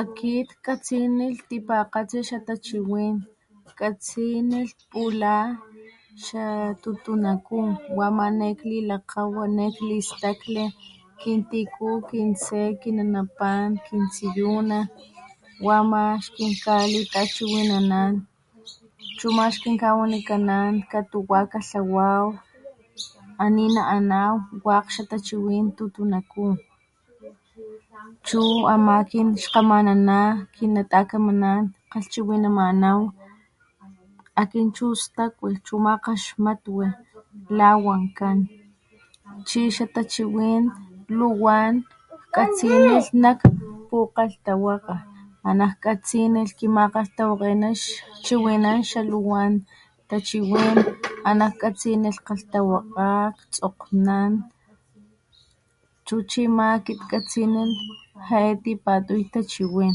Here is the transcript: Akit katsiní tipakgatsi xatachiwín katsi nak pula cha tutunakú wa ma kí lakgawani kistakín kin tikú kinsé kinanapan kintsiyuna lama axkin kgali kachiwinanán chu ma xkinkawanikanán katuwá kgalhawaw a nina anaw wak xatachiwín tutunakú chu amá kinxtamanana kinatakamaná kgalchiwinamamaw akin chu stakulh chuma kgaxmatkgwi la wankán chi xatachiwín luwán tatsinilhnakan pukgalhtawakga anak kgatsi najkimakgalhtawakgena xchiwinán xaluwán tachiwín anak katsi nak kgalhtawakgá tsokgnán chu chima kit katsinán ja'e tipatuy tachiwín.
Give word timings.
Akit 0.00 0.48
katsiní 0.64 1.26
tipakgatsi 1.48 2.18
xatachiwín 2.28 3.14
katsi 3.78 4.24
nak 4.50 4.68
pula 4.90 5.36
cha 6.24 6.44
tutunakú 6.82 7.58
wa 7.98 8.08
ma 8.16 8.26
kí 8.60 8.74
lakgawani 8.90 9.66
kistakín 9.76 10.68
kin 11.20 11.40
tikú 11.50 11.88
kinsé 12.08 12.60
kinanapan 12.82 13.68
kintsiyuna 13.86 14.80
lama 15.66 16.00
axkin 16.16 16.52
kgali 16.62 17.00
kachiwinanán 17.14 18.12
chu 19.18 19.26
ma 19.36 19.44
xkinkawanikanán 19.54 20.72
katuwá 20.90 21.40
kgalhawaw 21.50 22.26
a 23.42 23.44
nina 23.56 23.82
anaw 23.96 24.32
wak 24.66 24.86
xatachiwín 24.94 25.64
tutunakú 25.76 26.46
chu 28.26 28.40
amá 28.72 28.96
kinxtamanana 29.10 30.18
kinatakamaná 30.56 31.52
kgalchiwinamamaw 31.90 33.00
akin 34.40 34.68
chu 34.76 34.86
stakulh 35.02 35.58
chuma 35.66 35.92
kgaxmatkgwi 36.04 36.86
la 37.58 37.68
wankán 37.86 38.38
chi 39.48 39.60
xatachiwín 39.76 40.62
luwán 41.18 41.72
tatsinilhnakan 42.34 43.54
pukgalhtawakga 43.88 44.96
anak 45.48 45.72
kgatsi 45.82 46.18
najkimakgalhtawakgena 46.34 47.68
xchiwinán 47.80 48.80
xaluwán 48.90 49.52
tachiwín 50.08 50.74
anak 51.30 51.52
katsi 51.60 51.90
nak 52.02 52.16
kgalhtawakgá 52.24 53.08
tsokgnán 53.52 54.32
chu 56.06 56.16
chima 56.30 56.66
kit 56.84 57.00
katsinán 57.10 57.70
ja'e 58.26 58.52
tipatuy 58.62 59.22
tachiwín. 59.32 59.94